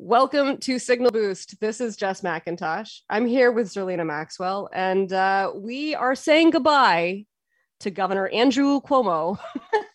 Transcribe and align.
Welcome 0.00 0.58
to 0.58 0.78
Signal 0.78 1.10
Boost. 1.10 1.60
This 1.60 1.80
is 1.80 1.96
Jess 1.96 2.20
McIntosh. 2.20 3.00
I'm 3.10 3.26
here 3.26 3.50
with 3.50 3.66
Zerlina 3.66 4.06
Maxwell, 4.06 4.70
and 4.72 5.12
uh, 5.12 5.50
we 5.56 5.96
are 5.96 6.14
saying 6.14 6.50
goodbye 6.50 7.26
to 7.80 7.90
Governor 7.90 8.28
Andrew 8.28 8.80
Cuomo. 8.80 9.40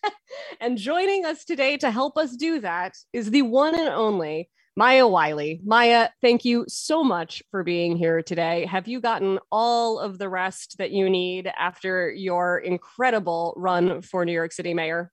and 0.60 0.76
joining 0.76 1.24
us 1.24 1.46
today 1.46 1.78
to 1.78 1.90
help 1.90 2.18
us 2.18 2.36
do 2.36 2.60
that 2.60 2.92
is 3.14 3.30
the 3.30 3.40
one 3.40 3.74
and 3.74 3.88
only 3.88 4.50
Maya 4.76 5.08
Wiley. 5.08 5.62
Maya, 5.64 6.10
thank 6.20 6.44
you 6.44 6.66
so 6.68 7.02
much 7.02 7.42
for 7.50 7.64
being 7.64 7.96
here 7.96 8.22
today. 8.22 8.66
Have 8.66 8.86
you 8.86 9.00
gotten 9.00 9.38
all 9.50 9.98
of 9.98 10.18
the 10.18 10.28
rest 10.28 10.76
that 10.76 10.90
you 10.90 11.08
need 11.08 11.50
after 11.58 12.12
your 12.12 12.58
incredible 12.58 13.54
run 13.56 14.02
for 14.02 14.26
New 14.26 14.32
York 14.32 14.52
City 14.52 14.74
mayor? 14.74 15.10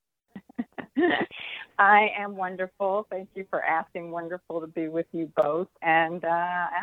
I 1.78 2.10
am 2.18 2.36
wonderful. 2.36 3.08
Thank 3.10 3.30
you 3.36 3.46
for 3.50 3.64
asking. 3.64 4.12
Wonderful 4.12 4.62
to 4.62 4.68
be 4.68 4.88
with 4.88 5.08
you 5.12 5.32
both. 5.36 5.68
And 5.82 6.24
uh, 6.24 6.28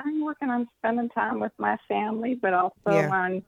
I'm 0.05 0.25
working 0.25 0.51
on 0.51 0.69
spending 0.79 1.09
time 1.11 1.41
with 1.41 1.53
my 1.59 1.77
family, 1.89 2.35
but 2.35 2.55
also 2.55 2.75
yeah. 2.87 3.11
on, 3.11 3.43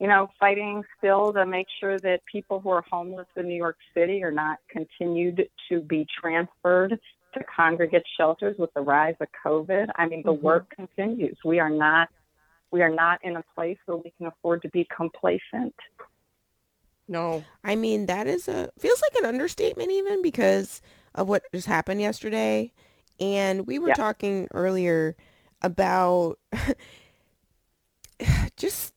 you 0.00 0.08
know, 0.08 0.28
fighting 0.40 0.82
still 0.98 1.32
to 1.32 1.46
make 1.46 1.68
sure 1.80 1.98
that 2.00 2.20
people 2.30 2.60
who 2.60 2.70
are 2.70 2.84
homeless 2.90 3.28
in 3.36 3.46
New 3.46 3.56
York 3.56 3.78
City 3.94 4.24
are 4.24 4.32
not 4.32 4.58
continued 4.68 5.48
to 5.68 5.80
be 5.80 6.06
transferred 6.20 6.98
to 7.34 7.44
congregate 7.44 8.04
shelters 8.16 8.56
with 8.58 8.72
the 8.74 8.80
rise 8.80 9.14
of 9.20 9.28
COVID. 9.44 9.86
I 9.96 10.06
mean, 10.06 10.22
the 10.24 10.32
mm-hmm. 10.32 10.44
work 10.44 10.74
continues. 10.76 11.36
We 11.44 11.60
are 11.60 11.70
not 11.70 12.08
we 12.72 12.80
are 12.80 12.88
not 12.88 13.20
in 13.22 13.36
a 13.36 13.44
place 13.54 13.76
where 13.84 13.98
we 13.98 14.12
can 14.16 14.26
afford 14.26 14.62
to 14.62 14.68
be 14.70 14.88
complacent. 14.94 15.74
No. 17.08 17.44
I 17.64 17.76
mean, 17.76 18.06
that 18.06 18.26
is 18.26 18.48
a 18.48 18.70
feels 18.78 19.02
like 19.02 19.22
an 19.22 19.28
understatement 19.28 19.90
even 19.90 20.22
because 20.22 20.80
of 21.14 21.28
what 21.28 21.42
just 21.52 21.66
happened 21.66 22.00
yesterday. 22.00 22.72
And 23.20 23.66
we 23.66 23.78
were 23.78 23.88
yeah. 23.88 23.94
talking 23.94 24.48
earlier 24.52 25.16
about 25.60 26.38
just 28.56 28.94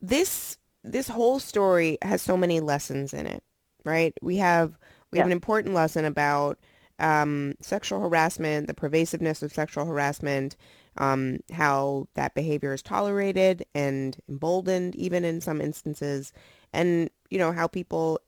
this 0.00 0.56
this 0.82 1.08
whole 1.08 1.38
story 1.38 1.98
has 2.02 2.22
so 2.22 2.36
many 2.36 2.60
lessons 2.60 3.12
in 3.12 3.26
it, 3.26 3.42
right? 3.84 4.14
We 4.22 4.36
have 4.36 4.78
we 5.10 5.18
yeah. 5.18 5.22
have 5.22 5.28
an 5.28 5.32
important 5.32 5.74
lesson 5.74 6.04
about 6.04 6.58
um, 6.98 7.54
sexual 7.60 8.00
harassment, 8.00 8.66
the 8.66 8.74
pervasiveness 8.74 9.42
of 9.42 9.52
sexual 9.52 9.86
harassment, 9.86 10.56
um, 10.98 11.38
how 11.52 12.08
that 12.14 12.34
behavior 12.34 12.72
is 12.72 12.82
tolerated 12.82 13.64
and 13.74 14.16
emboldened 14.28 14.94
even 14.96 15.24
in 15.24 15.40
some 15.40 15.60
instances, 15.60 16.32
and 16.72 17.10
you 17.30 17.38
know 17.38 17.52
how 17.52 17.66
people 17.66 18.20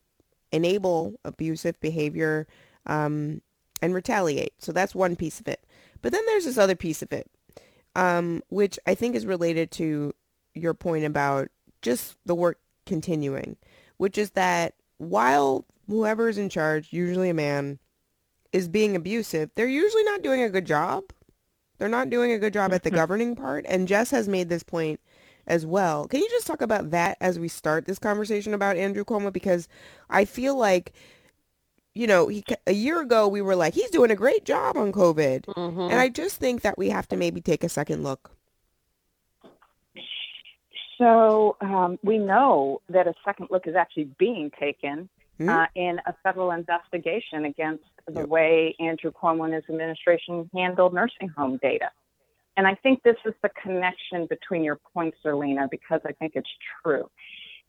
enable 0.53 1.15
abusive 1.25 1.81
behavior 1.81 2.47
um, 2.87 3.41
and 3.81 3.95
retaliate. 3.95 4.53
So 4.59 4.73
that's 4.73 4.95
one 4.95 5.17
piece 5.17 5.41
of 5.41 5.49
it. 5.49 5.65
But 6.03 6.13
then 6.13 6.25
there's 6.27 6.45
this 6.45 6.59
other 6.59 6.77
piece 6.77 7.03
of 7.03 7.13
it, 7.13 7.31
um, 7.95 8.43
which 8.49 8.79
I 8.87 8.95
think 8.95 9.15
is 9.15 9.27
related 9.27 9.71
to 9.73 10.15
your 10.55 10.75
point 10.75 11.05
about 11.05 11.49
just 11.81 12.17
the 12.27 12.35
work 12.35 12.59
continuing, 12.87 13.57
which 13.97 14.19
is 14.19 14.31
that 14.31 14.75
while 14.99 15.65
whoever 15.89 16.29
is 16.29 16.39
in 16.39 16.49
charge, 16.49 16.93
usually 16.93 17.31
a 17.31 17.35
man, 17.35 17.79
is 18.53 18.69
being 18.69 18.95
abusive, 18.95 19.51
they're 19.55 19.67
usually 19.67 20.05
not 20.05 20.23
doing 20.23 20.43
a 20.43 20.51
good 20.51 20.67
job. 20.67 21.05
They're 21.79 21.89
not 21.89 22.11
doing 22.11 22.33
a 22.33 22.39
good 22.39 22.53
job 22.53 22.73
at 22.73 22.83
the 22.83 22.91
governing 22.91 23.35
part. 23.35 23.65
And 23.67 23.89
Jess 23.89 24.11
has 24.11 24.29
made 24.29 24.49
this 24.49 24.63
point 24.63 25.01
as 25.47 25.67
well. 25.67 26.07
Can 26.09 26.21
you 26.21 26.29
just 26.31 26.47
talk 26.47 26.63
about 26.63 26.91
that 26.91 27.17
as 27.21 27.39
we 27.39 27.49
start 27.49 27.87
this 27.87 27.99
conversation 27.99 28.55
about 28.55 28.77
Andrew 28.77 29.05
Cuomo? 29.05 29.33
Because 29.33 29.69
I 30.11 30.25
feel 30.25 30.57
like, 30.57 30.93
you 31.95 32.07
know, 32.07 32.29
he, 32.29 32.45
a 32.67 32.73
year 32.73 33.01
ago 33.01 33.29
we 33.29 33.43
were 33.43 33.57
like, 33.57 33.75
he's 33.75 33.91
doing 33.91 34.11
a 34.11 34.17
great 34.17 34.45
job 34.45 34.77
on 34.77 34.93
COVID. 34.93 35.47
Mm-hmm. 35.47 35.81
And 35.81 35.95
I 35.95 36.09
just 36.09 36.37
think 36.37 36.63
that 36.63 36.79
we 36.79 36.91
have 36.91 37.09
to 37.09 37.17
maybe 37.17 37.41
take 37.41 37.65
a 37.65 37.69
second 37.69 38.03
look. 38.03 38.31
So 40.99 41.57
um, 41.61 41.99
we 42.05 42.19
know 42.19 42.81
that 42.89 43.09
a 43.09 43.15
second 43.25 43.49
look 43.51 43.67
is 43.67 43.75
actually 43.75 44.11
being 44.19 44.53
taken 44.59 45.09
mm-hmm. 45.41 45.49
uh, 45.49 45.67
in 45.75 46.01
a 46.07 46.15
federal 46.23 46.53
investigation 46.53 47.45
against 47.45 47.85
the 48.07 48.21
yep. 48.21 48.29
way 48.29 48.77
Andrew 48.79 49.11
Cuomo 49.11 49.45
and 49.45 49.55
his 49.55 49.65
administration 49.69 50.49
handled 50.55 50.95
nursing 50.95 51.29
home 51.29 51.59
data. 51.61 51.91
And 52.57 52.67
I 52.67 52.75
think 52.75 53.03
this 53.03 53.17
is 53.25 53.35
the 53.43 53.51
connection 53.63 54.27
between 54.27 54.63
your 54.63 54.79
points, 54.93 55.17
Zerlina, 55.25 55.71
because 55.71 56.01
I 56.07 56.13
think 56.13 56.33
it's 56.35 56.51
true. 56.83 57.09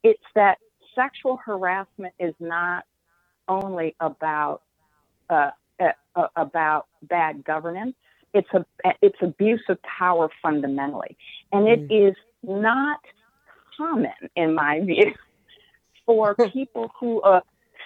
It's 0.04 0.24
that 0.36 0.58
sexual 0.96 1.38
harassment 1.38 2.14
is 2.20 2.34
not 2.40 2.84
only 3.48 3.96
about 4.00 4.62
uh, 5.30 5.52
uh, 5.80 5.92
uh, 6.16 6.28
about 6.36 6.88
bad 7.04 7.44
governance. 7.44 7.96
It's 8.34 8.50
a 8.54 8.66
it's 9.02 9.18
abuse 9.22 9.64
of 9.70 9.78
power 9.84 10.30
fundamentally, 10.42 11.18
and 11.52 11.68
it 11.68 11.88
mm. 11.88 12.10
is 12.10 12.16
not 12.42 13.00
common, 13.78 14.12
in 14.36 14.54
my 14.54 14.82
view, 14.82 15.14
for 16.06 16.36
people 16.54 16.92
who 17.00 17.22
uh, 17.22 17.42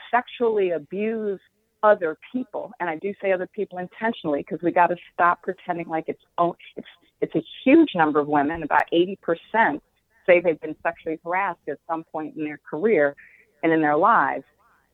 sexually 0.09 0.71
abuse 0.71 1.39
other 1.83 2.17
people, 2.31 2.71
and 2.79 2.89
I 2.89 2.97
do 2.97 3.13
say 3.21 3.31
other 3.31 3.47
people 3.47 3.77
intentionally 3.77 4.39
because 4.39 4.61
we 4.63 4.71
got 4.71 4.87
to 4.87 4.95
stop 5.13 5.43
pretending 5.43 5.87
like 5.87 6.05
it's 6.07 6.21
oh, 6.37 6.55
it's 6.75 6.87
it's 7.21 7.35
a 7.35 7.43
huge 7.63 7.89
number 7.95 8.19
of 8.19 8.27
women, 8.27 8.63
about 8.63 8.83
80% 8.93 9.81
say 10.27 10.41
they've 10.41 10.59
been 10.59 10.75
sexually 10.83 11.19
harassed 11.23 11.59
at 11.67 11.79
some 11.87 12.03
point 12.03 12.35
in 12.37 12.43
their 12.43 12.59
career 12.69 13.15
and 13.63 13.71
in 13.71 13.81
their 13.81 13.97
lives. 13.97 14.43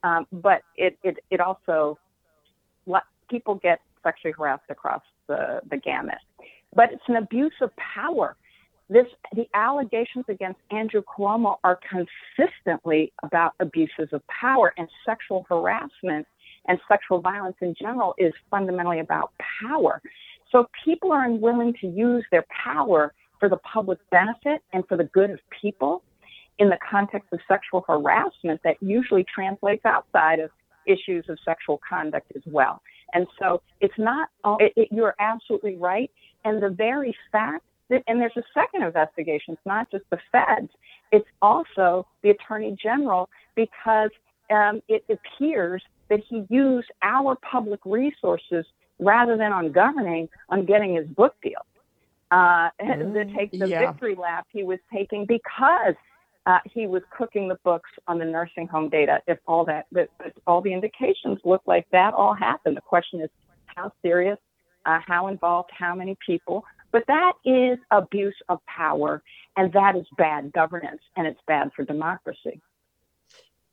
Um, 0.03 0.25
but 0.31 0.61
it, 0.75 0.97
it, 1.03 1.17
it 1.29 1.39
also, 1.39 1.97
people 3.29 3.55
get 3.55 3.79
sexually 4.03 4.33
harassed 4.37 4.69
across 4.69 5.01
the, 5.27 5.61
the 5.69 5.77
gamut. 5.77 6.17
But 6.75 6.91
it's 6.93 7.03
an 7.07 7.15
abuse 7.15 7.53
of 7.61 7.71
power. 7.77 8.35
This, 8.89 9.07
the 9.33 9.47
allegations 9.53 10.25
against 10.27 10.59
Andrew 10.71 11.01
Cuomo 11.01 11.55
are 11.63 11.79
consistently 11.89 13.11
about 13.23 13.53
abuses 13.59 14.09
of 14.11 14.21
power 14.27 14.73
and 14.77 14.87
sexual 15.05 15.45
harassment 15.49 16.27
and 16.67 16.79
sexual 16.87 17.19
violence 17.19 17.57
in 17.61 17.75
general 17.79 18.13
is 18.17 18.33
fundamentally 18.49 18.99
about 18.99 19.31
power. 19.61 20.01
So 20.51 20.67
people 20.85 21.11
are 21.11 21.25
unwilling 21.25 21.73
to 21.81 21.87
use 21.87 22.23
their 22.31 22.45
power 22.63 23.13
for 23.39 23.49
the 23.49 23.57
public 23.57 23.99
benefit 24.11 24.61
and 24.71 24.87
for 24.87 24.95
the 24.95 25.03
good 25.05 25.31
of 25.31 25.39
people 25.61 26.03
in 26.59 26.69
the 26.69 26.77
context 26.89 27.29
of 27.33 27.39
sexual 27.47 27.83
harassment 27.87 28.61
that 28.63 28.77
usually 28.81 29.25
translates 29.33 29.83
outside 29.85 30.39
of 30.39 30.51
issues 30.85 31.25
of 31.29 31.37
sexual 31.43 31.79
conduct 31.87 32.31
as 32.35 32.43
well. 32.45 32.81
And 33.13 33.27
so 33.39 33.61
it's 33.81 33.97
not, 33.97 34.29
it, 34.59 34.73
it, 34.75 34.87
you're 34.91 35.15
absolutely 35.19 35.75
right. 35.75 36.11
And 36.45 36.61
the 36.61 36.69
very 36.69 37.15
fact 37.31 37.63
that, 37.89 38.03
and 38.07 38.19
there's 38.19 38.37
a 38.37 38.43
second 38.53 38.83
investigation, 38.83 39.53
it's 39.53 39.65
not 39.65 39.89
just 39.91 40.03
the 40.09 40.19
feds, 40.31 40.69
it's 41.11 41.27
also 41.41 42.05
the 42.21 42.31
attorney 42.31 42.75
general 42.81 43.29
because 43.55 44.09
um, 44.51 44.81
it 44.87 45.05
appears 45.09 45.83
that 46.13 46.23
he 46.29 46.45
used 46.49 46.89
our 47.01 47.35
public 47.37 47.79
resources 47.85 48.65
rather 48.99 49.35
than 49.35 49.51
on 49.51 49.71
governing, 49.71 50.29
on 50.49 50.63
getting 50.65 50.95
his 50.95 51.07
book 51.07 51.35
deal. 51.41 51.65
Uh, 52.29 52.69
mm, 52.81 53.13
to 53.13 53.35
take 53.35 53.51
the 53.51 53.67
yeah. 53.67 53.91
victory 53.91 54.15
lap 54.15 54.45
he 54.51 54.63
was 54.63 54.79
taking 54.93 55.25
because 55.25 55.95
uh, 56.45 56.59
he 56.71 56.85
was 56.85 57.01
cooking 57.17 57.47
the 57.47 57.57
books 57.63 57.89
on 58.07 58.19
the 58.19 58.25
nursing 58.25 58.67
home 58.67 58.89
data. 58.89 59.19
If 59.27 59.39
all 59.47 59.65
that, 59.65 59.87
but, 59.91 60.09
but 60.19 60.33
all 60.45 60.61
the 60.61 60.73
indications 60.73 61.39
look 61.43 61.63
like 61.65 61.87
that 61.91 62.13
all 62.13 62.33
happened. 62.35 62.77
The 62.77 62.81
question 62.81 63.21
is 63.21 63.29
how 63.65 63.91
serious, 64.03 64.37
uh, 64.85 64.99
how 65.05 65.27
involved, 65.27 65.71
how 65.75 65.95
many 65.95 66.15
people. 66.23 66.63
But 66.91 67.05
that 67.07 67.33
is 67.43 67.79
abuse 67.89 68.35
of 68.49 68.59
power, 68.67 69.23
and 69.57 69.73
that 69.73 69.95
is 69.95 70.05
bad 70.15 70.51
governance, 70.53 71.01
and 71.17 71.25
it's 71.25 71.39
bad 71.47 71.71
for 71.75 71.83
democracy. 71.83 72.61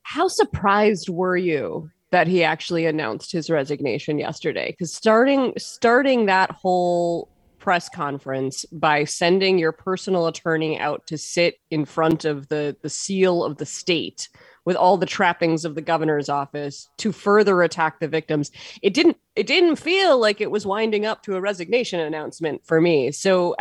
How 0.03 0.29
surprised 0.29 1.11
were 1.11 1.37
you 1.37 1.91
that 2.11 2.27
he 2.27 2.43
actually 2.43 2.87
announced 2.87 3.33
his 3.33 3.51
resignation 3.51 4.19
yesterday. 4.19 4.71
Because 4.71 4.93
starting 4.93 5.53
starting 5.57 6.27
that 6.27 6.51
whole 6.51 7.29
press 7.59 7.89
conference 7.89 8.65
by 8.73 9.05
sending 9.05 9.59
your 9.59 9.73
personal 9.73 10.27
attorney 10.27 10.79
out 10.79 11.07
to 11.07 11.19
sit 11.19 11.57
in 11.71 11.85
front 11.85 12.25
of 12.25 12.49
the 12.49 12.77
the 12.83 12.89
seal 12.89 13.45
of 13.45 13.59
the 13.59 13.67
state 13.67 14.29
with 14.65 14.77
all 14.77 14.97
the 14.97 15.07
trappings 15.07 15.65
of 15.65 15.75
the 15.75 15.83
governor's 15.83 16.29
office 16.29 16.89
to 16.97 17.13
further 17.13 17.63
attack 17.63 18.01
the 18.01 18.09
victims 18.09 18.51
it 18.83 18.95
didn't 18.95 19.17
it 19.37 19.47
didn't 19.47 19.77
feel 19.77 20.19
like 20.19 20.41
it 20.41 20.51
was 20.51 20.67
winding 20.67 21.07
up 21.07 21.23
to 21.23 21.37
a 21.37 21.41
resignation 21.41 22.01
announcement 22.01 22.61
for 22.67 22.81
me. 22.81 23.11
So 23.13 23.55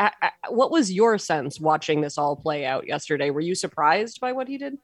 what 0.50 0.72
was 0.72 0.92
your 0.92 1.18
sense 1.18 1.60
watching 1.60 2.02
this 2.02 2.18
all 2.18 2.36
play 2.36 2.66
out 2.66 2.88
yesterday? 2.88 3.30
Were 3.30 3.40
you 3.40 3.56
surprised 3.56 4.19
by 4.19 4.31
what 4.31 4.48
he 4.48 4.57
did 4.57 4.78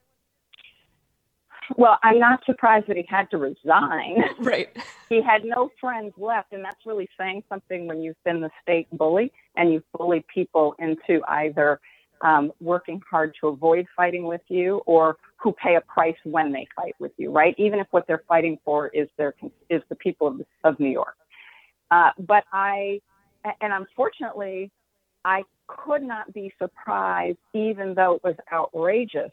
well, 1.76 1.98
I'm 2.02 2.18
not 2.18 2.44
surprised 2.44 2.86
that 2.88 2.96
he 2.96 3.04
had 3.08 3.30
to 3.30 3.38
resign. 3.38 4.24
Right. 4.38 4.68
he 5.08 5.22
had 5.22 5.44
no 5.44 5.70
friends 5.80 6.12
left, 6.16 6.52
and 6.52 6.64
that's 6.64 6.84
really 6.84 7.08
saying 7.18 7.42
something 7.48 7.86
when 7.86 8.02
you've 8.02 8.22
been 8.24 8.40
the 8.40 8.50
state 8.62 8.86
bully 8.92 9.32
and 9.56 9.72
you've 9.72 9.90
bullied 9.96 10.24
people 10.32 10.74
into 10.78 11.22
either 11.28 11.80
um, 12.20 12.52
working 12.60 13.00
hard 13.10 13.34
to 13.40 13.48
avoid 13.48 13.86
fighting 13.96 14.24
with 14.24 14.42
you 14.48 14.82
or 14.86 15.16
who 15.36 15.52
pay 15.52 15.76
a 15.76 15.80
price 15.80 16.16
when 16.24 16.52
they 16.52 16.66
fight 16.76 16.94
with 16.98 17.12
you, 17.16 17.30
right? 17.30 17.54
Even 17.58 17.78
if 17.78 17.86
what 17.90 18.06
they're 18.06 18.22
fighting 18.28 18.58
for 18.64 18.88
is 18.88 19.08
their 19.16 19.34
is 19.68 19.82
the 19.88 19.96
people 19.96 20.26
of, 20.28 20.40
of 20.64 20.78
New 20.80 20.90
York. 20.90 21.16
Uh, 21.90 22.10
but 22.18 22.44
I, 22.52 23.00
and 23.60 23.72
unfortunately, 23.72 24.70
I 25.24 25.42
could 25.66 26.02
not 26.02 26.32
be 26.32 26.52
surprised, 26.58 27.38
even 27.54 27.94
though 27.94 28.14
it 28.14 28.24
was 28.24 28.36
outrageous, 28.52 29.32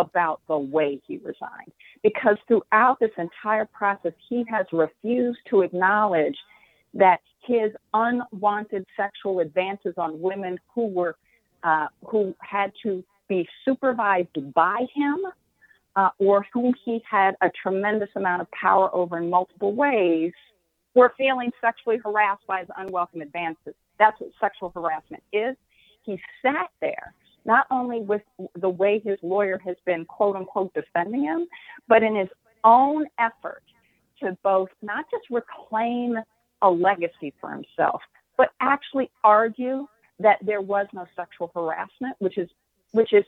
about 0.00 0.40
the 0.48 0.58
way 0.58 1.00
he 1.06 1.18
resigned. 1.18 1.72
Because 2.02 2.36
throughout 2.46 2.98
this 3.00 3.10
entire 3.18 3.66
process, 3.66 4.12
he 4.28 4.44
has 4.48 4.66
refused 4.72 5.38
to 5.50 5.62
acknowledge 5.62 6.36
that 6.94 7.20
his 7.46 7.72
unwanted 7.94 8.84
sexual 8.96 9.40
advances 9.40 9.94
on 9.96 10.20
women 10.20 10.58
who 10.74 10.86
were 10.86 11.16
uh, 11.62 11.86
who 12.06 12.34
had 12.40 12.72
to 12.82 13.02
be 13.28 13.48
supervised 13.64 14.54
by 14.54 14.86
him 14.94 15.18
uh, 15.96 16.10
or 16.18 16.46
whom 16.52 16.74
he 16.84 17.02
had 17.08 17.34
a 17.40 17.50
tremendous 17.62 18.10
amount 18.14 18.42
of 18.42 18.48
power 18.50 18.94
over 18.94 19.18
in 19.18 19.30
multiple 19.30 19.74
ways 19.74 20.32
were 20.94 21.12
feeling 21.18 21.50
sexually 21.60 21.98
harassed 21.98 22.46
by 22.46 22.60
his 22.60 22.68
unwelcome 22.76 23.20
advances. 23.20 23.74
That's 23.98 24.18
what 24.20 24.30
sexual 24.40 24.70
harassment 24.74 25.22
is. 25.32 25.56
He 26.02 26.20
sat 26.42 26.70
there 26.80 27.14
not 27.46 27.66
only 27.70 28.00
with 28.00 28.22
the 28.60 28.68
way 28.68 29.00
his 29.02 29.18
lawyer 29.22 29.58
has 29.64 29.76
been 29.86 30.04
quote 30.04 30.36
unquote 30.36 30.74
defending 30.74 31.22
him, 31.22 31.46
but 31.88 32.02
in 32.02 32.14
his 32.14 32.28
own 32.64 33.06
effort 33.18 33.62
to 34.20 34.36
both 34.42 34.68
not 34.82 35.04
just 35.10 35.24
reclaim 35.30 36.16
a 36.62 36.70
legacy 36.70 37.32
for 37.40 37.50
himself, 37.50 38.02
but 38.36 38.50
actually 38.60 39.10
argue 39.22 39.86
that 40.18 40.38
there 40.42 40.60
was 40.60 40.86
no 40.92 41.06
sexual 41.14 41.50
harassment, 41.54 42.16
which 42.18 42.36
is 42.36 42.48
which 42.92 43.12
is 43.12 43.24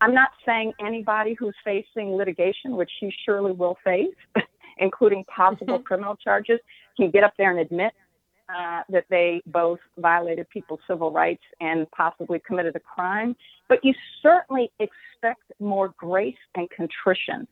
I'm 0.00 0.12
not 0.12 0.30
saying 0.44 0.74
anybody 0.78 1.34
who's 1.38 1.54
facing 1.64 2.14
litigation, 2.16 2.76
which 2.76 2.90
he 3.00 3.10
surely 3.24 3.52
will 3.52 3.78
face, 3.82 4.14
including 4.78 5.24
possible 5.24 5.78
criminal 5.84 6.16
charges, 6.16 6.58
can 6.96 7.10
get 7.10 7.24
up 7.24 7.32
there 7.38 7.50
and 7.50 7.60
admit 7.60 7.92
uh, 8.48 8.82
that 8.88 9.04
they 9.10 9.42
both 9.46 9.80
violated 9.98 10.48
people's 10.50 10.80
civil 10.88 11.10
rights 11.10 11.42
and 11.60 11.90
possibly 11.90 12.40
committed 12.46 12.76
a 12.76 12.80
crime. 12.80 13.36
But 13.68 13.84
you 13.84 13.94
certainly 14.22 14.70
expect 14.78 15.42
more 15.58 15.94
grace 15.96 16.36
and 16.54 16.68
contrition 16.70 17.48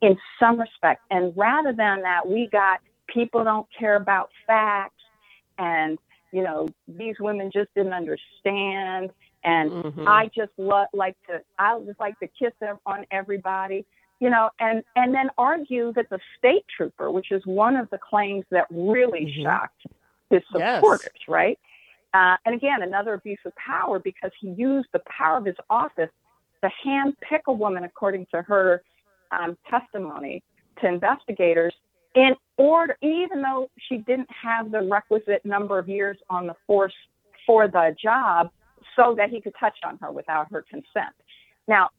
in 0.00 0.16
some 0.38 0.58
respect. 0.60 1.02
And 1.10 1.32
rather 1.36 1.72
than 1.72 2.02
that, 2.02 2.26
we 2.26 2.48
got 2.50 2.80
people 3.08 3.44
don't 3.44 3.66
care 3.78 3.96
about 3.96 4.30
facts 4.46 4.94
and 5.58 5.98
you 6.32 6.42
know 6.42 6.68
these 6.86 7.16
women 7.20 7.50
just 7.52 7.68
didn't 7.74 7.92
understand 7.92 9.10
and 9.44 9.70
mm-hmm. 9.70 10.06
i 10.06 10.30
just 10.34 10.52
lo- 10.56 10.84
like 10.92 11.16
to 11.26 11.40
i 11.58 11.78
just 11.86 11.98
like 11.98 12.18
to 12.20 12.28
kiss 12.38 12.52
them 12.60 12.76
on 12.86 13.04
everybody 13.10 13.84
you 14.20 14.30
know 14.30 14.50
and 14.60 14.82
and 14.96 15.14
then 15.14 15.30
argue 15.38 15.92
that 15.94 16.08
the 16.10 16.18
state 16.38 16.64
trooper 16.74 17.10
which 17.10 17.32
is 17.32 17.42
one 17.46 17.76
of 17.76 17.88
the 17.90 17.98
claims 17.98 18.44
that 18.50 18.66
really 18.70 19.26
mm-hmm. 19.26 19.42
shocked 19.42 19.86
his 20.30 20.42
supporters 20.50 21.10
yes. 21.14 21.28
right 21.28 21.58
uh, 22.14 22.36
and 22.44 22.54
again 22.54 22.82
another 22.82 23.14
abuse 23.14 23.38
of 23.44 23.52
power 23.56 23.98
because 23.98 24.30
he 24.40 24.50
used 24.50 24.88
the 24.92 25.02
power 25.06 25.38
of 25.38 25.44
his 25.44 25.56
office 25.70 26.10
to 26.62 26.70
hand 26.82 27.16
pick 27.20 27.42
a 27.46 27.52
woman 27.52 27.84
according 27.84 28.26
to 28.32 28.42
her 28.42 28.82
um, 29.30 29.56
testimony 29.68 30.42
to 30.80 30.88
investigators 30.88 31.74
in 32.14 32.34
order, 32.56 32.96
even 33.02 33.42
though 33.42 33.70
she 33.88 33.98
didn't 33.98 34.28
have 34.30 34.70
the 34.70 34.82
requisite 34.82 35.44
number 35.44 35.78
of 35.78 35.88
years 35.88 36.16
on 36.28 36.46
the 36.46 36.54
force 36.66 36.94
for 37.46 37.68
the 37.68 37.94
job, 38.00 38.50
so 38.96 39.14
that 39.16 39.30
he 39.30 39.40
could 39.40 39.54
touch 39.58 39.78
on 39.84 39.98
her 39.98 40.10
without 40.10 40.50
her 40.50 40.64
consent. 40.68 41.14
Now, 41.68 41.90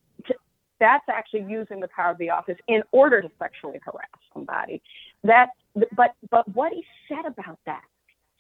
that's 0.80 1.06
actually 1.10 1.44
using 1.44 1.80
the 1.80 1.88
power 1.90 2.12
of 2.12 2.18
the 2.18 2.30
office 2.30 2.58
in 2.68 2.84
order 2.92 3.22
to 3.22 3.30
sexually 3.40 3.80
harass 3.84 4.08
somebody. 4.34 4.81
That, 5.24 5.50
but 5.96 6.16
but 6.30 6.48
what 6.54 6.72
he 6.74 6.86
said 7.08 7.26
about 7.26 7.60
that, 7.66 7.84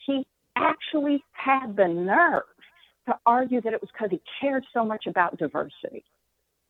he 0.05 0.25
actually 0.55 1.23
had 1.31 1.75
the 1.75 1.87
nerve 1.87 2.43
to 3.07 3.17
argue 3.25 3.61
that 3.61 3.73
it 3.73 3.81
was 3.81 3.89
because 3.91 4.11
he 4.11 4.21
cared 4.39 4.65
so 4.73 4.83
much 4.85 5.07
about 5.07 5.37
diversity. 5.37 6.03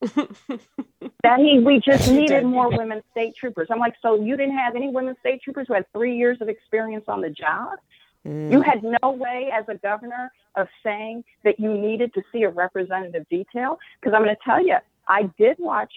that 0.00 1.38
he 1.38 1.58
we 1.58 1.78
just 1.78 2.10
needed 2.10 2.42
more 2.44 2.70
women 2.70 3.02
state 3.10 3.34
troopers. 3.36 3.68
I'm 3.70 3.78
like, 3.78 3.94
so 4.00 4.14
you 4.14 4.34
didn't 4.34 4.56
have 4.56 4.74
any 4.74 4.88
women 4.88 5.14
state 5.20 5.42
troopers 5.42 5.66
who 5.68 5.74
had 5.74 5.84
three 5.92 6.16
years 6.16 6.38
of 6.40 6.48
experience 6.48 7.04
on 7.06 7.20
the 7.20 7.28
job? 7.28 7.78
Mm. 8.26 8.50
You 8.50 8.62
had 8.62 8.82
no 8.82 9.10
way 9.10 9.50
as 9.52 9.64
a 9.68 9.74
governor 9.74 10.32
of 10.56 10.68
saying 10.82 11.24
that 11.44 11.60
you 11.60 11.76
needed 11.76 12.14
to 12.14 12.22
see 12.32 12.42
a 12.44 12.48
representative 12.48 13.28
detail. 13.28 13.78
Because 14.00 14.14
I'm 14.14 14.22
going 14.22 14.34
to 14.34 14.40
tell 14.42 14.64
you, 14.64 14.76
I 15.06 15.30
did 15.38 15.56
watch. 15.58 15.92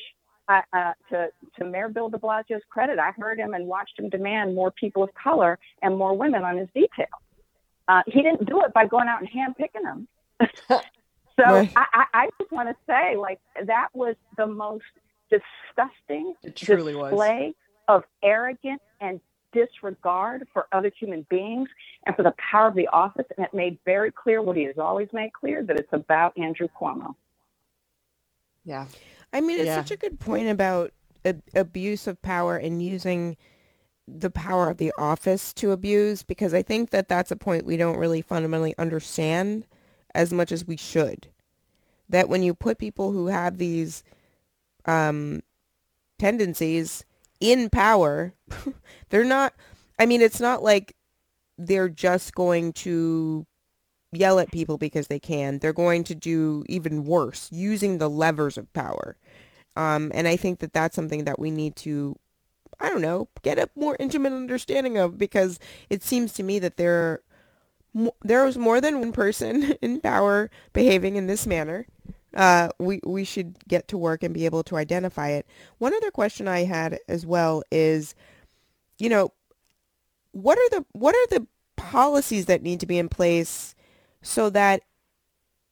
Uh, 0.50 0.62
uh, 0.74 0.92
to 1.10 1.30
to 1.58 1.64
Mayor 1.64 1.88
Bill 1.88 2.10
De 2.10 2.18
Blasio's 2.18 2.62
credit, 2.70 3.00
I 3.00 3.12
heard 3.12 3.40
him 3.40 3.54
and 3.54 3.66
watched 3.66 3.98
him 3.98 4.10
demand 4.10 4.56
more 4.56 4.72
people 4.72 5.02
of 5.02 5.10
color 5.14 5.58
and 5.82 5.98
more 5.98 6.18
women 6.18 6.44
on 6.44 6.58
his 6.58 6.68
detail. 6.74 7.06
Uh, 7.88 8.02
he 8.08 8.22
didn't 8.22 8.46
do 8.46 8.62
it 8.64 8.74
by 8.74 8.86
going 8.86 9.08
out 9.08 9.22
and 9.22 9.30
handpicking 9.30 9.84
them. 9.84 10.80
So 11.40 11.46
right. 11.46 11.72
I, 11.76 12.06
I 12.14 12.30
just 12.40 12.52
want 12.52 12.70
to 12.70 12.76
say, 12.86 13.16
like, 13.18 13.40
that 13.66 13.90
was 13.94 14.16
the 14.38 14.46
most 14.46 14.84
disgusting 15.30 16.36
display 16.44 16.94
was. 16.94 17.54
of 17.88 18.04
arrogance 18.22 18.82
and 19.02 19.20
disregard 19.52 20.48
for 20.54 20.68
other 20.72 20.92
human 21.00 21.26
beings 21.30 21.70
and 22.06 22.16
for 22.16 22.24
the 22.24 22.34
power 22.52 22.68
of 22.68 22.76
the 22.76 22.88
office. 22.88 23.26
And 23.36 23.46
it 23.46 23.54
made 23.54 23.80
very 23.86 24.12
clear 24.12 24.42
what 24.42 24.58
he 24.58 24.64
has 24.64 24.78
always 24.78 25.08
made 25.12 25.34
clear 25.34 25.64
that 25.64 25.80
it's 25.80 25.92
about 25.92 26.38
Andrew 26.38 26.68
Cuomo. 26.80 27.16
Yeah. 28.64 28.86
I 29.34 29.42
mean, 29.42 29.58
it's 29.58 29.66
yeah. 29.66 29.78
such 29.78 29.92
a 29.92 29.98
good 29.98 30.20
point 30.20 30.48
about 30.48 30.94
a- 31.26 31.42
abuse 31.56 32.08
of 32.08 32.22
power 32.22 32.56
and 32.56 32.82
using 32.82 33.36
the 34.08 34.30
power 34.30 34.70
of 34.70 34.78
the 34.78 34.94
office 34.98 35.54
to 35.54 35.72
abuse 35.72 36.24
because 36.24 36.54
I 36.54 36.62
think 36.62 36.92
that 36.92 37.08
that's 37.08 37.32
a 37.32 37.36
point 37.36 37.66
we 37.66 37.78
don't 37.78 37.98
really 37.98 38.22
fundamentally 38.22 38.76
understand 38.78 39.66
as 40.14 40.32
much 40.32 40.52
as 40.52 40.66
we 40.66 40.78
should. 40.78 41.28
That 42.10 42.30
when 42.30 42.44
you 42.44 42.54
put 42.54 42.78
people 42.78 43.12
who 43.12 43.28
have 43.28 43.58
these 43.58 44.04
um, 44.86 45.42
tendencies 46.20 47.06
in 47.40 47.70
power, 47.70 48.34
they're 49.10 49.24
not, 49.24 49.54
I 49.98 50.06
mean, 50.06 50.22
it's 50.22 50.42
not 50.42 50.62
like 50.62 50.96
they're 51.58 51.90
just 51.90 52.36
going 52.36 52.74
to 52.74 53.48
yell 54.12 54.40
at 54.40 54.52
people 54.52 54.78
because 54.78 55.08
they 55.08 55.20
can. 55.20 55.60
They're 55.60 55.74
going 55.74 56.04
to 56.06 56.16
do 56.16 56.64
even 56.68 57.06
worse 57.06 57.50
using 57.52 57.98
the 57.98 58.10
levers 58.10 58.58
of 58.58 58.72
power. 58.74 59.18
Um, 59.76 60.12
and 60.14 60.28
I 60.28 60.36
think 60.36 60.60
that 60.60 60.74
that's 60.74 60.96
something 60.96 61.24
that 61.26 61.40
we 61.40 61.52
need 61.52 61.76
to, 61.78 62.16
I 62.80 62.90
don't 62.90 63.02
know, 63.02 63.30
get 63.42 63.58
a 63.58 63.70
more 63.76 63.98
intimate 64.00 64.34
understanding 64.34 64.98
of 64.98 65.18
because 65.18 65.60
it 65.90 66.04
seems 66.04 66.34
to 66.34 66.44
me 66.44 66.60
that 66.60 66.78
there 66.78 67.22
there 68.24 68.44
was 68.44 68.58
more 68.58 68.82
than 68.82 69.00
one 69.00 69.12
person 69.12 69.74
in 69.82 70.02
power 70.02 70.50
behaving 70.74 71.16
in 71.16 71.28
this 71.28 71.46
manner. 71.46 71.86
Uh, 72.34 72.70
we 72.80 73.00
we 73.06 73.24
should 73.24 73.56
get 73.68 73.88
to 73.88 73.98
work 73.98 74.24
and 74.24 74.34
be 74.34 74.46
able 74.46 74.64
to 74.64 74.76
identify 74.76 75.30
it. 75.30 75.46
One 75.78 75.94
other 75.94 76.10
question 76.10 76.48
I 76.48 76.64
had 76.64 77.00
as 77.08 77.26
well 77.26 77.62
is, 77.72 78.16
you 78.98 79.10
know, 79.10 79.32
what 80.32 80.58
are 80.58 80.70
the 80.72 80.86
what 80.94 81.16
are 81.16 81.28
the 81.28 81.48
policies 81.76 82.48
that 82.48 82.64
need 82.64 82.80
to 82.80 82.88
be 82.88 82.98
in 82.98 83.10
place 83.10 83.76
so 84.22 84.50
that 84.50 84.82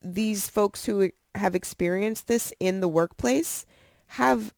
these 0.04 0.50
folks 0.50 0.86
who 0.86 1.12
have 1.36 1.56
experienced 1.56 2.28
this 2.28 2.54
in 2.60 2.80
the 2.80 2.88
workplace 2.88 3.66
have 4.12 4.54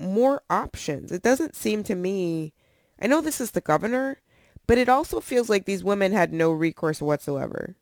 more 0.00 0.42
options? 0.50 1.12
It 1.12 1.22
doesn't 1.22 1.54
seem 1.54 1.82
to 1.84 1.94
me. 1.94 2.52
I 3.00 3.06
know 3.06 3.20
this 3.20 3.40
is 3.40 3.52
the 3.52 3.60
governor, 3.60 4.20
but 4.66 4.78
it 4.78 4.88
also 4.88 5.20
feels 5.20 5.48
like 5.48 5.64
these 5.64 5.84
women 5.84 6.12
had 6.12 6.32
no 6.32 6.50
recourse 6.50 7.00
whatsoever. 7.00 7.76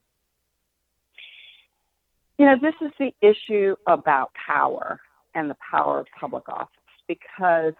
You 2.38 2.46
know, 2.46 2.56
this 2.60 2.74
is 2.82 2.92
the 2.98 3.12
issue 3.22 3.76
about 3.86 4.32
power 4.46 5.00
and 5.34 5.48
the 5.48 5.56
power 5.70 6.00
of 6.00 6.06
public 6.18 6.48
office 6.48 6.68
because 7.08 7.74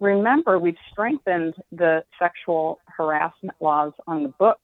remember, 0.00 0.58
we've 0.58 0.76
strengthened 0.92 1.54
the 1.72 2.04
sexual 2.18 2.80
harassment 2.86 3.56
laws 3.60 3.92
on 4.06 4.22
the 4.22 4.28
books 4.28 4.60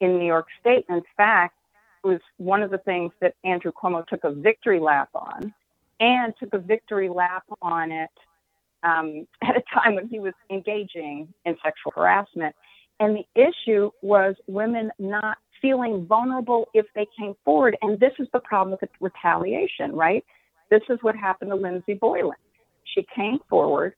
in 0.00 0.18
New 0.18 0.26
York 0.26 0.46
State. 0.60 0.86
In 0.88 1.02
fact, 1.16 1.56
it 2.04 2.06
was 2.06 2.20
one 2.38 2.62
of 2.62 2.70
the 2.70 2.78
things 2.78 3.12
that 3.20 3.34
Andrew 3.44 3.72
Cuomo 3.72 4.06
took 4.06 4.24
a 4.24 4.32
victory 4.32 4.80
lap 4.80 5.10
on 5.14 5.52
and 6.00 6.34
took 6.38 6.54
a 6.54 6.58
victory 6.58 7.08
lap 7.08 7.44
on 7.62 7.92
it 7.92 8.10
um, 8.82 9.26
at 9.42 9.56
a 9.56 9.62
time 9.72 9.94
when 9.94 10.08
he 10.08 10.18
was 10.18 10.34
engaging 10.50 11.32
in 11.44 11.56
sexual 11.62 11.92
harassment. 11.94 12.54
And 13.00 13.16
the 13.16 13.40
issue 13.40 13.90
was 14.02 14.36
women 14.46 14.90
not 14.98 15.38
feeling 15.60 16.06
vulnerable 16.06 16.68
if 16.74 16.86
they 16.94 17.06
came 17.18 17.34
forward. 17.44 17.76
And 17.82 17.98
this 17.98 18.12
is 18.18 18.28
the 18.32 18.40
problem 18.40 18.76
with 18.80 18.90
retaliation, 19.00 19.92
right? 19.92 20.24
This 20.70 20.82
is 20.88 20.98
what 21.02 21.16
happened 21.16 21.50
to 21.50 21.56
Lindsey 21.56 21.94
Boylan. 21.94 22.36
She 22.94 23.06
came 23.14 23.38
forward, 23.48 23.94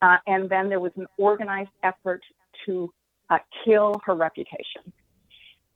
uh, 0.00 0.16
and 0.26 0.48
then 0.48 0.68
there 0.68 0.80
was 0.80 0.92
an 0.96 1.06
organized 1.18 1.70
effort 1.82 2.22
to 2.66 2.92
uh, 3.30 3.38
kill 3.64 4.00
her 4.04 4.14
reputation. 4.14 4.92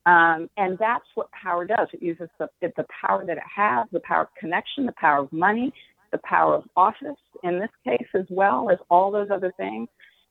Um, 0.04 0.50
and 0.56 0.76
that's 0.78 1.04
what 1.14 1.30
power 1.30 1.64
does. 1.64 1.88
It 1.92 2.02
uses 2.02 2.28
the, 2.38 2.48
the 2.60 2.84
power 3.00 3.24
that 3.24 3.36
it 3.36 3.42
has, 3.54 3.86
the 3.92 4.00
power 4.00 4.22
of 4.22 4.28
connection, 4.38 4.86
the 4.86 4.94
power 5.00 5.20
of 5.20 5.32
money, 5.32 5.72
the 6.10 6.18
power 6.24 6.54
of 6.56 6.64
office, 6.76 7.18
in 7.44 7.58
this 7.58 7.70
case, 7.84 8.08
as 8.14 8.26
well 8.28 8.68
as 8.70 8.78
all 8.90 9.10
those 9.10 9.28
other 9.30 9.52
things, 9.56 9.88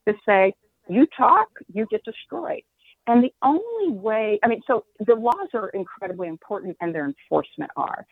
to 0.08 0.14
say, 0.26 0.54
you 0.90 1.08
talk, 1.18 1.48
you 1.74 1.86
get 1.90 2.04
destroyed. 2.04 2.64
And 3.08 3.24
the 3.24 3.34
only 3.42 3.98
way, 3.98 4.40
I 4.44 4.48
mean, 4.48 4.62
so 4.68 4.86
the 5.00 5.16
laws 5.16 5.50
are 5.54 5.70
incredibly 5.70 6.28
important 6.28 6.78
and 6.82 6.94
their 6.94 7.06
enforcement 7.06 7.72
are 7.76 8.06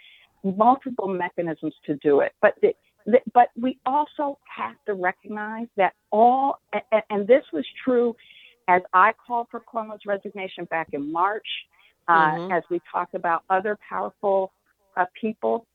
multiple 0.44 1.08
mechanisms 1.08 1.74
to 1.86 1.96
do 1.98 2.22
it. 2.22 2.32
But 2.42 2.56
the, 2.62 2.74
the, 3.06 3.20
but 3.34 3.50
we 3.60 3.78
also 3.86 4.40
have 4.56 4.76
to 4.88 4.94
recognize 4.94 5.68
that 5.78 5.94
all, 6.12 6.60
and, 6.74 7.04
and, 7.10 7.28
this 7.28 7.44
was 7.54 7.66
true 7.84 8.16
as 8.70 8.84
I 8.94 9.14
called 9.26 9.48
for 9.50 9.60
Cuomo's 9.60 10.06
resignation 10.06 10.66
back 10.66 10.90
in 10.94 11.12
March, 11.12 11.48
uh, 12.08 12.14
mm-hmm. 12.14 12.52
as 12.52 12.64
we 12.70 12.80
talked 12.92 13.16
about 13.16 13.44
other 13.50 13.78
powerful 13.90 14.52
uh, 14.96 15.06
people, 15.20 15.66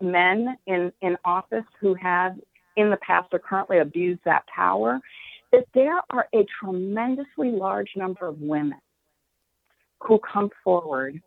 men 0.00 0.56
in, 0.66 0.90
in 1.02 1.18
office 1.26 1.64
who 1.78 1.94
have 1.94 2.36
in 2.76 2.90
the 2.90 2.96
past 2.96 3.28
or 3.32 3.38
currently 3.38 3.78
abused 3.78 4.20
that 4.24 4.44
power 4.46 4.98
that 5.52 5.66
there 5.74 6.00
are 6.10 6.26
a 6.34 6.46
tremendously 6.60 7.50
large 7.50 7.90
number 7.96 8.26
of 8.26 8.40
women 8.40 8.78
who 10.00 10.18
come 10.20 10.50
forward 10.62 11.20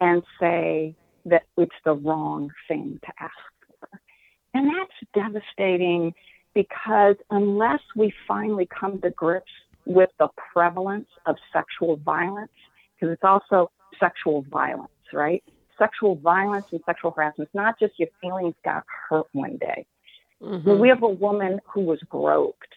and 0.00 0.22
say 0.38 0.94
that 1.24 1.42
it's 1.56 1.74
the 1.84 1.92
wrong 1.92 2.50
thing 2.66 2.98
to 3.04 3.12
ask 3.20 3.32
for. 3.68 4.00
And 4.54 4.68
that's 4.68 5.14
devastating 5.14 6.14
because 6.54 7.16
unless 7.30 7.80
we 7.94 8.12
finally 8.26 8.66
come 8.66 9.00
to 9.02 9.10
grips 9.10 9.52
with 9.86 10.10
the 10.18 10.28
prevalence 10.52 11.08
of 11.26 11.36
sexual 11.52 11.96
violence, 11.96 12.52
because 12.94 13.12
it's 13.12 13.24
also 13.24 13.70
sexual 13.98 14.42
violence, 14.50 14.92
right? 15.12 15.42
Sexual 15.78 16.16
violence 16.16 16.66
and 16.72 16.80
sexual 16.84 17.10
harassment. 17.10 17.48
It's 17.48 17.54
not 17.54 17.78
just 17.78 17.98
your 17.98 18.08
feelings 18.20 18.54
got 18.64 18.84
hurt 19.08 19.26
one 19.32 19.56
day. 19.56 19.86
Mm-hmm. 20.42 20.78
we 20.78 20.88
have 20.88 21.02
a 21.02 21.08
woman 21.08 21.60
who 21.66 21.82
was 21.82 21.98
groped 22.08 22.74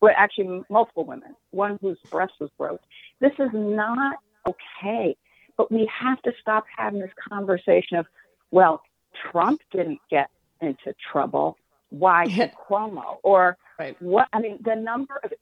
well, 0.00 0.14
actually 0.16 0.62
multiple 0.68 1.04
women, 1.04 1.34
one 1.50 1.78
whose 1.80 1.98
breast 2.10 2.34
was 2.40 2.50
broke. 2.58 2.80
This 3.20 3.32
is 3.38 3.50
not 3.52 4.16
okay. 4.46 5.16
But 5.56 5.72
we 5.72 5.90
have 5.98 6.20
to 6.22 6.32
stop 6.40 6.64
having 6.76 7.00
this 7.00 7.10
conversation 7.28 7.96
of, 7.96 8.06
well, 8.50 8.82
Trump 9.30 9.60
didn't 9.72 10.00
get 10.10 10.28
into 10.60 10.94
trouble. 11.10 11.56
Why 11.88 12.26
did 12.36 12.52
Cuomo? 12.68 13.16
Or 13.22 13.56
right. 13.78 13.96
what? 14.00 14.28
I 14.32 14.40
mean, 14.40 14.58
the 14.64 14.74
number 14.74 15.20
of, 15.24 15.32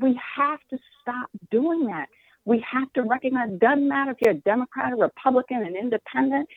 we 0.00 0.20
have 0.36 0.60
to 0.70 0.78
stop 1.00 1.30
doing 1.50 1.86
that. 1.86 2.08
We 2.44 2.64
have 2.70 2.92
to 2.94 3.02
recognize 3.02 3.50
doesn't 3.58 3.88
matter 3.88 4.10
if 4.12 4.18
you're 4.20 4.34
a 4.34 4.38
Democrat, 4.38 4.92
a 4.92 4.96
Republican, 4.96 5.62
an 5.64 5.76
independent, 5.76 6.48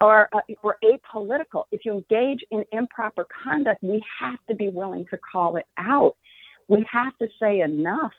or, 0.00 0.28
uh, 0.32 0.40
or 0.62 0.76
apolitical. 0.84 1.64
If 1.72 1.84
you 1.84 1.92
engage 1.92 2.44
in 2.50 2.64
improper 2.72 3.26
conduct, 3.44 3.82
we 3.82 4.02
have 4.20 4.38
to 4.48 4.54
be 4.54 4.68
willing 4.68 5.06
to 5.10 5.18
call 5.18 5.56
it 5.56 5.66
out 5.78 6.16
we 6.68 6.84
have 6.90 7.16
to 7.18 7.28
say 7.40 7.60
enough 7.60 8.12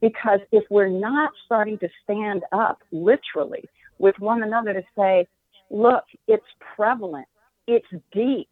because 0.00 0.40
if 0.50 0.64
we're 0.70 0.88
not 0.88 1.30
starting 1.44 1.78
to 1.78 1.88
stand 2.02 2.42
up 2.52 2.78
literally 2.90 3.64
with 3.98 4.14
one 4.18 4.42
another 4.42 4.72
to 4.72 4.82
say, 4.96 5.26
look, 5.70 6.04
it's 6.26 6.44
prevalent, 6.74 7.26
it's 7.66 7.86
deep. 8.12 8.50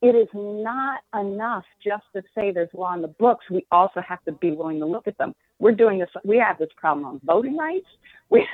It 0.00 0.14
is 0.14 0.28
not 0.34 1.00
enough 1.18 1.64
just 1.84 2.04
to 2.14 2.22
say 2.34 2.52
there's 2.52 2.68
law 2.72 2.94
in 2.94 3.02
the 3.02 3.08
books. 3.08 3.46
We 3.50 3.66
also 3.72 4.00
have 4.00 4.22
to 4.24 4.32
be 4.32 4.52
willing 4.52 4.78
to 4.80 4.86
look 4.86 5.08
at 5.08 5.18
them. 5.18 5.34
We're 5.58 5.72
doing 5.72 5.98
this. 5.98 6.10
We 6.24 6.38
have 6.38 6.58
this 6.58 6.68
problem 6.76 7.06
on 7.06 7.20
voting 7.24 7.56
rights. 7.56 7.86
We, 8.30 8.46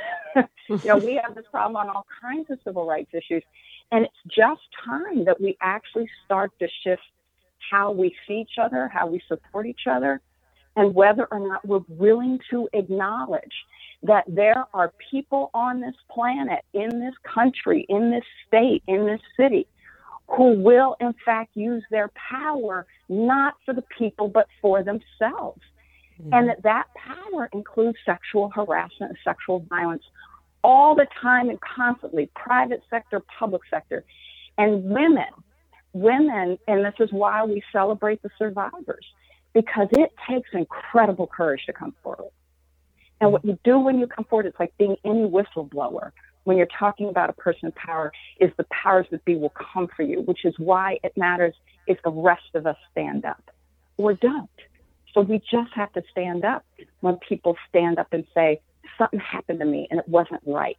you 0.69 0.81
know, 0.87 0.99
we 0.99 1.21
have 1.25 1.35
this 1.35 1.47
problem 1.51 1.77
on 1.77 1.89
all 1.89 2.07
kinds 2.23 2.49
of 2.51 2.59
civil 2.65 2.87
rights 2.87 3.11
issues, 3.13 3.43
and 3.93 4.05
it's 4.05 4.37
just 4.37 4.63
time 4.85 5.25
that 5.25 5.41
we 5.41 5.59
actually 5.61 6.09
start 6.25 6.53
to 6.61 6.69
shift 6.85 7.03
how 7.73 7.91
we 7.93 8.15
see 8.27 8.35
each 8.35 8.59
other, 8.63 8.89
how 8.89 9.09
we 9.09 9.21
support 9.29 9.67
each 9.67 9.87
other, 9.91 10.21
and 10.77 10.95
whether 10.95 11.27
or 11.33 11.41
not 11.41 11.67
we're 11.67 11.85
willing 11.89 12.39
to 12.51 12.69
acknowledge 12.73 13.53
that 14.05 14.25
there 14.29 14.65
are 14.75 14.93
people 15.11 15.51
on 15.55 15.81
this 15.81 15.97
planet, 16.11 16.61
in 16.73 17.01
this 17.01 17.15
country, 17.35 17.85
in 17.89 18.11
this 18.11 18.25
state, 18.47 18.83
in 18.87 19.07
this 19.07 19.21
city, 19.37 19.67
who 20.29 20.59
will 20.59 20.97
in 21.01 21.15
fact 21.25 21.51
use 21.55 21.85
their 21.91 22.11
power 22.31 22.87
not 23.09 23.55
for 23.65 23.75
the 23.75 23.85
people 23.97 24.29
but 24.29 24.47
for 24.61 24.83
themselves. 24.83 25.61
Mm-hmm. 26.21 26.33
And 26.33 26.49
that 26.49 26.63
that 26.63 26.87
power 26.95 27.49
includes 27.53 27.99
sexual 28.07 28.51
harassment 28.51 29.11
and 29.11 29.19
sexual 29.25 29.61
violence 29.69 30.03
all 30.63 30.95
the 30.95 31.07
time 31.21 31.51
and 31.51 31.59
constantly, 31.61 32.31
private 32.35 32.83
sector, 32.89 33.23
public 33.39 33.63
sector. 33.69 34.05
And 34.57 34.85
women, 34.85 35.27
women, 35.93 36.59
and 36.67 36.85
this 36.85 36.95
is 36.99 37.13
why 37.13 37.45
we 37.45 37.63
celebrate 37.73 38.23
the 38.23 38.31
survivors 38.39 39.05
because 39.53 39.89
it 39.93 40.13
takes 40.29 40.49
incredible 40.53 41.27
courage 41.27 41.65
to 41.67 41.73
come 41.73 41.95
forward. 42.03 42.31
And 43.21 43.33
what 43.33 43.45
you 43.45 43.59
do 43.63 43.79
when 43.79 43.99
you 43.99 44.07
come 44.07 44.25
forward, 44.25 44.47
it's 44.47 44.59
like 44.59 44.77
being 44.79 44.97
any 45.05 45.29
whistleblower. 45.29 46.11
When 46.45 46.57
you're 46.57 46.69
talking 46.79 47.09
about 47.09 47.31
a 47.31 47.33
person 47.33 47.67
in 47.67 47.73
power, 47.73 48.13
is 48.39 48.51
the 48.57 48.65
powers 48.65 49.07
that 49.11 49.25
be 49.25 49.37
will 49.37 49.53
come 49.73 49.89
for 49.97 50.03
you, 50.03 50.21
which 50.23 50.45
is 50.45 50.55
why 50.59 50.99
it 51.03 51.17
matters 51.17 51.55
if 51.87 51.99
the 52.03 52.11
rest 52.11 52.55
of 52.55 52.67
us 52.67 52.77
stand 52.93 53.25
up 53.25 53.51
or 53.97 54.15
don't. 54.15 54.49
So 55.13 55.21
we 55.21 55.39
just 55.39 55.73
have 55.75 55.93
to 55.93 56.03
stand 56.11 56.45
up 56.45 56.65
when 57.01 57.17
people 57.17 57.57
stand 57.69 57.99
up 57.99 58.09
and 58.13 58.25
say, 58.35 58.61
something 58.99 59.21
happened 59.21 59.61
to 59.61 59.65
me 59.65 59.87
and 59.91 60.01
it 60.01 60.09
wasn't 60.09 60.43
right. 60.45 60.79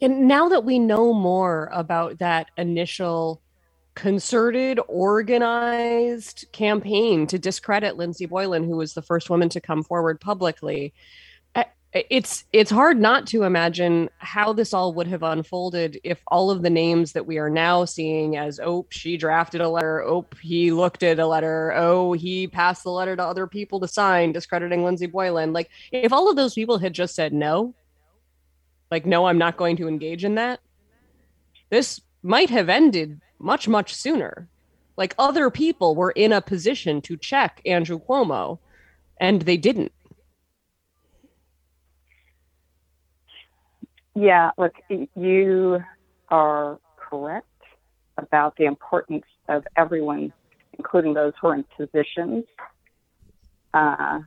And 0.00 0.26
now 0.26 0.48
that 0.48 0.64
we 0.64 0.78
know 0.78 1.12
more 1.12 1.70
about 1.72 2.18
that 2.18 2.50
initial 2.56 3.40
concerted, 3.94 4.80
organized 4.88 6.46
campaign 6.52 7.26
to 7.26 7.38
discredit 7.38 7.96
Lindsey 7.96 8.26
Boylan, 8.26 8.64
who 8.64 8.76
was 8.76 8.94
the 8.94 9.02
first 9.02 9.30
woman 9.30 9.48
to 9.50 9.60
come 9.60 9.82
forward 9.82 10.20
publicly. 10.20 10.94
It's 11.94 12.44
it's 12.54 12.70
hard 12.70 12.98
not 12.98 13.26
to 13.28 13.42
imagine 13.42 14.08
how 14.16 14.54
this 14.54 14.72
all 14.72 14.94
would 14.94 15.06
have 15.08 15.22
unfolded 15.22 16.00
if 16.02 16.22
all 16.26 16.50
of 16.50 16.62
the 16.62 16.70
names 16.70 17.12
that 17.12 17.26
we 17.26 17.36
are 17.36 17.50
now 17.50 17.84
seeing 17.84 18.34
as 18.38 18.58
oh 18.58 18.86
she 18.88 19.18
drafted 19.18 19.60
a 19.60 19.68
letter, 19.68 20.02
oh 20.02 20.24
he 20.40 20.72
looked 20.72 21.02
at 21.02 21.18
a 21.18 21.26
letter, 21.26 21.74
oh 21.76 22.14
he 22.14 22.46
passed 22.46 22.84
the 22.84 22.90
letter 22.90 23.14
to 23.14 23.22
other 23.22 23.46
people 23.46 23.78
to 23.80 23.88
sign 23.88 24.32
discrediting 24.32 24.84
Lindsey 24.84 25.06
Boylan. 25.06 25.52
Like 25.52 25.68
if 25.90 26.14
all 26.14 26.30
of 26.30 26.36
those 26.36 26.54
people 26.54 26.78
had 26.78 26.94
just 26.94 27.14
said 27.14 27.34
no, 27.34 27.74
like 28.90 29.04
no, 29.04 29.26
I'm 29.26 29.38
not 29.38 29.58
going 29.58 29.76
to 29.76 29.88
engage 29.88 30.24
in 30.24 30.36
that, 30.36 30.60
this 31.68 32.00
might 32.22 32.48
have 32.48 32.70
ended 32.70 33.20
much, 33.38 33.68
much 33.68 33.94
sooner. 33.94 34.48
Like 34.96 35.14
other 35.18 35.50
people 35.50 35.94
were 35.94 36.12
in 36.12 36.32
a 36.32 36.40
position 36.40 37.02
to 37.02 37.18
check 37.18 37.60
Andrew 37.66 37.98
Cuomo 37.98 38.60
and 39.20 39.42
they 39.42 39.58
didn't. 39.58 39.92
Yeah, 44.14 44.50
look, 44.58 44.74
you 45.14 45.82
are 46.28 46.78
correct 46.96 47.46
about 48.18 48.56
the 48.56 48.64
importance 48.64 49.24
of 49.48 49.64
everyone, 49.76 50.32
including 50.78 51.14
those 51.14 51.32
who 51.40 51.48
are 51.48 51.54
in 51.54 51.64
positions, 51.76 52.44
uh, 53.74 54.20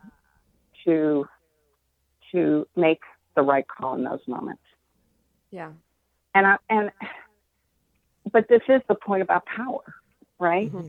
to 0.86 1.27
to 2.32 2.68
make 2.75 3.01
the 3.36 3.42
right 3.42 3.65
call 3.68 3.96
in 3.96 4.04
those 4.04 4.22
moments. 4.27 4.62
Yeah, 5.51 5.72
and 6.34 6.48
I, 6.48 6.56
and 6.70 6.92
but 8.32 8.48
this 8.50 8.62
is 8.68 8.82
the 8.88 8.96
point 8.96 9.22
about 9.22 9.46
power, 9.46 9.84
right? 10.39 10.72
Mm-hmm. 10.72 10.88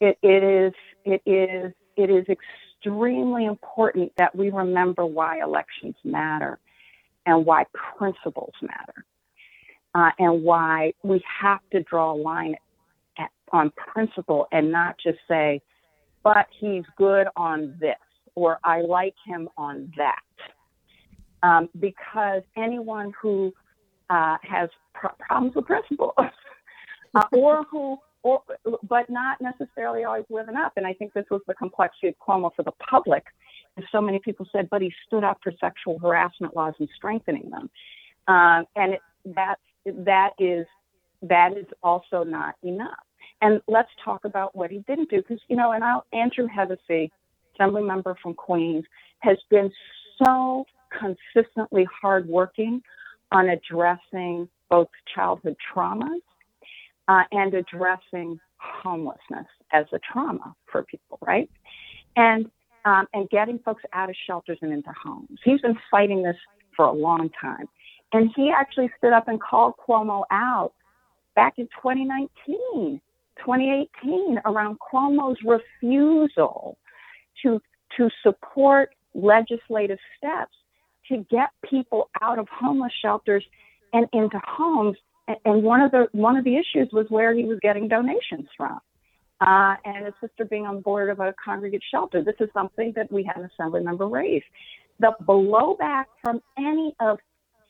It, 0.00 0.18
it 0.22 0.42
is 0.42 0.72
it 1.04 1.22
is 1.26 1.72
it 1.96 2.10
is 2.10 2.26
extremely 2.28 3.44
important 3.44 4.12
that 4.16 4.34
we 4.34 4.50
remember 4.50 5.04
why 5.04 5.40
elections 5.42 5.96
matter 6.02 6.58
and 7.26 7.46
why 7.46 7.64
principles 7.96 8.52
matter 8.60 9.04
uh, 9.94 10.10
and 10.18 10.42
why 10.42 10.92
we 11.02 11.22
have 11.40 11.60
to 11.70 11.82
draw 11.82 12.12
a 12.12 12.16
line 12.16 12.54
at, 13.18 13.30
on 13.52 13.70
principle 13.76 14.46
and 14.52 14.70
not 14.72 14.96
just 15.02 15.18
say, 15.28 15.60
but 16.24 16.46
he's 16.58 16.84
good 16.96 17.26
on 17.36 17.76
this 17.80 17.96
or 18.34 18.58
I 18.64 18.80
like 18.80 19.14
him 19.26 19.48
on 19.56 19.92
that. 19.96 20.18
Um, 21.42 21.68
because 21.80 22.42
anyone 22.56 23.12
who 23.20 23.52
uh, 24.08 24.36
has 24.42 24.68
problems 24.94 25.54
with 25.56 25.66
principle 25.66 26.14
uh, 27.14 27.24
or 27.32 27.64
who, 27.70 27.98
or, 28.22 28.42
but 28.88 29.10
not 29.10 29.38
necessarily 29.40 30.04
always 30.04 30.24
living 30.30 30.54
up. 30.54 30.74
And 30.76 30.86
I 30.86 30.92
think 30.92 31.12
this 31.12 31.24
was 31.30 31.40
the 31.48 31.54
complexity 31.54 32.08
of 32.08 32.14
Cuomo 32.26 32.54
for 32.54 32.62
the 32.62 32.72
public. 32.88 33.24
And 33.76 33.86
so 33.90 34.00
many 34.00 34.18
people 34.18 34.46
said, 34.52 34.68
but 34.70 34.82
he 34.82 34.92
stood 35.06 35.24
up 35.24 35.38
for 35.42 35.52
sexual 35.60 35.98
harassment 35.98 36.54
laws 36.54 36.74
and 36.78 36.88
strengthening 36.94 37.50
them. 37.50 37.70
Uh, 38.28 38.62
and 38.76 38.94
it, 38.94 39.00
that 39.24 39.56
that 39.86 40.30
is 40.38 40.66
that 41.22 41.56
is 41.56 41.66
also 41.82 42.24
not 42.24 42.54
enough. 42.62 43.04
And 43.40 43.60
let's 43.66 43.88
talk 44.04 44.24
about 44.24 44.54
what 44.54 44.70
he 44.70 44.78
didn't 44.86 45.10
do, 45.10 45.16
because 45.16 45.40
you 45.48 45.56
know, 45.56 45.72
and 45.72 45.82
I'll, 45.82 46.04
Andrew 46.12 46.46
Hevesi, 46.48 47.10
Assembly 47.54 47.82
member 47.82 48.16
from 48.22 48.34
Queens, 48.34 48.84
has 49.20 49.38
been 49.50 49.70
so 50.22 50.64
consistently 50.98 51.86
hardworking 52.00 52.82
on 53.30 53.48
addressing 53.48 54.48
both 54.68 54.88
childhood 55.14 55.56
traumas 55.74 56.20
uh, 57.08 57.22
and 57.32 57.54
addressing 57.54 58.38
homelessness 58.58 59.46
as 59.72 59.86
a 59.92 59.98
trauma 60.12 60.54
for 60.70 60.84
people, 60.84 61.18
right? 61.22 61.50
And 62.16 62.50
um, 62.84 63.06
and 63.12 63.28
getting 63.30 63.58
folks 63.60 63.82
out 63.92 64.08
of 64.08 64.16
shelters 64.26 64.58
and 64.62 64.72
into 64.72 64.92
homes. 65.02 65.38
He's 65.44 65.60
been 65.60 65.78
fighting 65.90 66.22
this 66.22 66.36
for 66.76 66.84
a 66.84 66.92
long 66.92 67.30
time. 67.40 67.68
And 68.12 68.30
he 68.36 68.50
actually 68.50 68.90
stood 68.98 69.12
up 69.12 69.28
and 69.28 69.40
called 69.40 69.74
Cuomo 69.86 70.24
out 70.30 70.72
back 71.34 71.54
in 71.56 71.66
2019, 71.82 73.00
2018, 73.38 74.40
around 74.44 74.78
Cuomo's 74.80 75.38
refusal 75.44 76.76
to, 77.42 77.60
to 77.96 78.10
support 78.22 78.90
legislative 79.14 79.98
steps 80.16 80.52
to 81.08 81.24
get 81.30 81.50
people 81.68 82.10
out 82.20 82.38
of 82.38 82.48
homeless 82.48 82.92
shelters 83.00 83.44
and 83.92 84.06
into 84.12 84.40
homes. 84.46 84.96
And 85.44 85.62
one 85.62 85.80
of 85.80 85.92
the 85.92 86.08
one 86.12 86.36
of 86.36 86.44
the 86.44 86.56
issues 86.56 86.88
was 86.92 87.06
where 87.08 87.32
he 87.34 87.44
was 87.44 87.58
getting 87.62 87.88
donations 87.88 88.48
from, 88.56 88.80
uh, 89.42 89.74
and 89.84 90.06
a 90.06 90.14
sister 90.20 90.44
being 90.44 90.66
on 90.66 90.80
board 90.80 91.10
of 91.10 91.18
a 91.18 91.34
congregate 91.44 91.82
shelter. 91.90 92.22
This 92.22 92.36
is 92.38 92.48
something 92.54 92.92
that 92.94 93.10
we 93.10 93.24
had 93.24 93.36
an 93.36 93.50
assembly 93.52 93.82
member 93.82 94.06
raise. 94.06 94.42
The 95.00 95.12
blowback 95.22 96.04
from 96.22 96.40
any 96.56 96.94
of, 97.00 97.18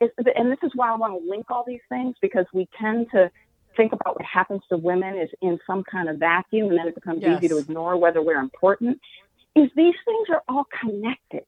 and 0.01 0.51
this 0.51 0.59
is 0.63 0.73
why 0.75 0.93
I 0.93 0.97
want 0.97 1.23
to 1.23 1.31
link 1.31 1.47
all 1.49 1.65
these 1.67 1.81
things 1.89 2.15
because 2.21 2.45
we 2.53 2.69
tend 2.79 3.07
to 3.13 3.31
think 3.75 3.93
about 3.93 4.17
what 4.17 4.25
happens 4.27 4.61
to 4.69 4.77
women 4.77 5.17
is 5.17 5.31
in 5.41 5.59
some 5.67 5.83
kind 5.91 6.11
of 6.11 6.19
vacuum, 6.19 6.69
and 6.69 6.79
then 6.79 6.89
it 6.89 6.95
becomes 6.95 7.23
yes. 7.23 7.39
easy 7.39 7.49
to 7.49 7.57
ignore 7.57 7.97
whether 7.97 8.21
we're 8.21 8.41
important. 8.41 8.99
Is 9.57 9.71
these 9.75 9.95
things 10.05 10.29
are 10.31 10.43
all 10.49 10.67
connected. 10.79 11.47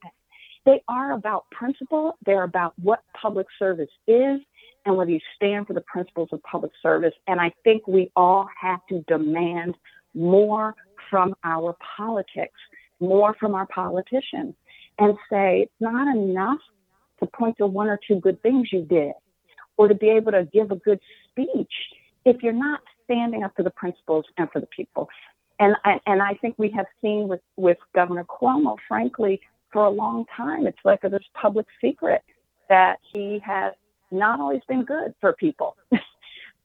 They 0.64 0.82
are 0.88 1.12
about 1.12 1.50
principle. 1.50 2.16
They're 2.24 2.44
about 2.44 2.72
what 2.78 3.00
public 3.20 3.46
service 3.58 3.90
is 4.06 4.40
and 4.86 4.96
whether 4.96 5.10
you 5.10 5.20
stand 5.36 5.66
for 5.66 5.74
the 5.74 5.82
principles 5.82 6.30
of 6.32 6.42
public 6.42 6.72
service. 6.82 7.12
And 7.26 7.40
I 7.40 7.52
think 7.62 7.86
we 7.86 8.10
all 8.16 8.48
have 8.60 8.80
to 8.88 9.04
demand 9.06 9.74
more 10.14 10.74
from 11.10 11.34
our 11.44 11.76
politics, 11.96 12.58
more 13.00 13.34
from 13.38 13.54
our 13.54 13.66
politicians, 13.66 14.54
and 14.98 15.16
say 15.30 15.62
it's 15.62 15.80
not 15.80 16.14
enough 16.16 16.60
to 17.20 17.26
point 17.26 17.56
to 17.58 17.66
one 17.66 17.88
or 17.88 17.98
two 18.06 18.20
good 18.20 18.40
things 18.42 18.68
you 18.72 18.82
did 18.82 19.12
or 19.76 19.88
to 19.88 19.94
be 19.94 20.08
able 20.08 20.32
to 20.32 20.48
give 20.52 20.70
a 20.70 20.76
good 20.76 21.00
speech 21.30 21.72
if 22.24 22.42
you're 22.42 22.52
not 22.52 22.80
standing 23.04 23.42
up 23.42 23.52
for 23.56 23.62
the 23.62 23.70
principles 23.70 24.24
and 24.38 24.48
for 24.50 24.60
the 24.60 24.66
people. 24.66 25.08
And 25.58 25.76
and 26.06 26.20
I 26.20 26.34
think 26.34 26.56
we 26.58 26.70
have 26.70 26.86
seen 27.00 27.28
with, 27.28 27.40
with 27.56 27.78
Governor 27.94 28.24
Cuomo, 28.24 28.76
frankly, 28.88 29.40
for 29.72 29.84
a 29.84 29.90
long 29.90 30.24
time. 30.36 30.66
It's 30.66 30.78
like 30.84 31.04
a, 31.04 31.08
this 31.08 31.22
public 31.40 31.66
secret 31.80 32.22
that 32.68 32.98
he 33.12 33.40
has 33.44 33.72
not 34.10 34.40
always 34.40 34.62
been 34.68 34.84
good 34.84 35.14
for 35.20 35.32
people 35.32 35.76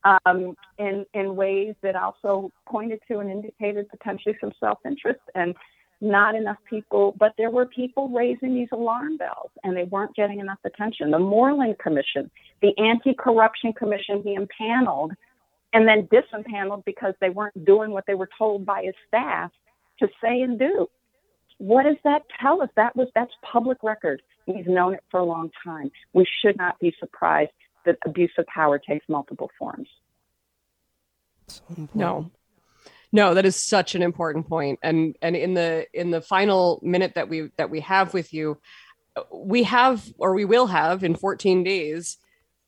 um, 0.03 0.55
in, 0.77 1.05
in 1.13 1.35
ways 1.35 1.75
that 1.81 1.95
also 1.95 2.51
pointed 2.67 2.99
to 3.07 3.19
and 3.19 3.29
indicated 3.29 3.89
potentially 3.89 4.35
some 4.39 4.51
self 4.59 4.79
interest 4.85 5.21
and 5.35 5.55
not 6.01 6.35
enough 6.35 6.57
people, 6.69 7.13
but 7.19 7.33
there 7.37 7.49
were 7.49 7.65
people 7.65 8.07
raising 8.09 8.55
these 8.55 8.69
alarm 8.71 9.17
bells 9.17 9.51
and 9.63 9.75
they 9.75 9.83
weren't 9.83 10.15
getting 10.15 10.39
enough 10.39 10.59
attention. 10.63 11.11
The 11.11 11.19
Moreland 11.19 11.77
Commission, 11.79 12.31
the 12.61 12.71
Anti 12.77 13.13
Corruption 13.13 13.73
Commission 13.73 14.21
he 14.23 14.33
impaneled 14.33 15.11
and 15.73 15.87
then 15.87 16.07
disempaneled 16.07 16.85
because 16.85 17.13
they 17.19 17.29
weren't 17.29 17.65
doing 17.65 17.91
what 17.91 18.05
they 18.07 18.15
were 18.15 18.29
told 18.37 18.65
by 18.65 18.83
his 18.83 18.95
staff 19.07 19.51
to 19.99 20.07
say 20.23 20.41
and 20.41 20.57
do. 20.57 20.87
What 21.57 21.83
does 21.83 21.97
that 22.05 22.21
tell 22.41 22.61
us? 22.61 22.69
That 22.77 22.95
was 22.95 23.09
that's 23.13 23.33
public 23.51 23.83
record. 23.83 24.21
We've 24.47 24.67
known 24.67 24.93
it 24.93 25.03
for 25.11 25.19
a 25.19 25.25
long 25.25 25.51
time. 25.63 25.91
We 26.13 26.25
should 26.41 26.57
not 26.57 26.79
be 26.79 26.95
surprised 26.99 27.51
that 27.85 27.97
abuse 28.05 28.31
of 28.37 28.45
power 28.47 28.79
takes 28.79 29.05
multiple 29.07 29.49
forms. 29.57 29.87
no. 31.93 32.31
No, 33.11 33.33
that 33.33 33.45
is 33.45 33.55
such 33.55 33.95
an 33.95 34.03
important 34.03 34.47
point. 34.47 34.79
And 34.83 35.17
and 35.21 35.35
in 35.35 35.55
the 35.55 35.87
in 35.93 36.11
the 36.11 36.21
final 36.21 36.79
minute 36.83 37.13
that 37.15 37.27
we 37.27 37.49
that 37.57 37.71
we 37.71 37.79
have 37.81 38.13
with 38.13 38.33
you, 38.33 38.59
we 39.33 39.63
have 39.63 40.05
or 40.17 40.35
we 40.35 40.45
will 40.45 40.67
have 40.67 41.03
in 41.03 41.15
14 41.15 41.63
days 41.63 42.17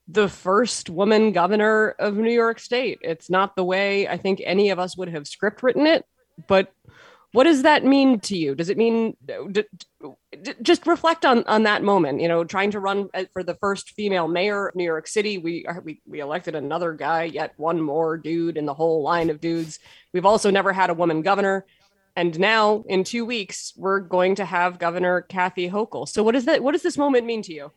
the 0.07 0.27
first 0.27 0.89
woman 0.89 1.31
governor 1.31 1.89
of 1.99 2.17
New 2.17 2.31
York 2.31 2.59
State. 2.59 2.99
It's 3.01 3.29
not 3.29 3.55
the 3.55 3.63
way 3.63 4.07
I 4.07 4.17
think 4.17 4.41
any 4.43 4.71
of 4.71 4.79
us 4.79 4.97
would 4.97 5.09
have 5.09 5.27
script 5.27 5.61
written 5.61 5.85
it, 5.85 6.05
but 6.47 6.73
what 7.33 7.45
does 7.45 7.63
that 7.63 7.85
mean 7.85 8.19
to 8.21 8.37
you? 8.37 8.55
Does 8.55 8.69
it 8.69 8.77
mean 8.77 9.15
d- 9.25 9.63
d- 10.43 10.53
just 10.61 10.85
reflect 10.85 11.25
on 11.25 11.43
on 11.45 11.63
that 11.63 11.83
moment 11.83 12.19
you 12.21 12.27
know 12.27 12.43
trying 12.43 12.71
to 12.71 12.79
run 12.79 13.09
uh, 13.13 13.25
for 13.33 13.43
the 13.43 13.55
first 13.55 13.91
female 13.91 14.27
mayor 14.27 14.67
of 14.67 14.75
new 14.75 14.83
york 14.83 15.07
city. 15.07 15.37
We 15.37 15.65
we, 15.83 16.01
we 16.05 16.19
elected 16.19 16.55
another 16.55 16.93
guy 16.93 17.23
yet 17.23 17.53
one 17.57 17.81
more 17.81 18.17
dude 18.17 18.57
in 18.57 18.65
the 18.65 18.73
whole 18.73 19.01
line 19.01 19.29
of 19.29 19.39
dudes. 19.39 19.79
We've 20.13 20.25
also 20.25 20.51
never 20.51 20.73
had 20.73 20.89
a 20.89 20.93
woman 20.93 21.21
governor. 21.21 21.65
And 22.15 22.37
now 22.37 22.83
in 22.87 23.05
two 23.05 23.25
weeks 23.25 23.73
we're 23.77 23.99
going 23.99 24.35
to 24.35 24.45
have 24.45 24.79
governor 24.79 25.21
kathy 25.21 25.69
hochul. 25.69 26.07
So 26.07 26.23
what 26.23 26.33
does 26.33 26.45
that 26.45 26.61
what 26.61 26.73
does 26.73 26.83
this 26.83 26.97
moment 26.97 27.25
mean 27.25 27.41
to 27.43 27.53
you? 27.53 27.71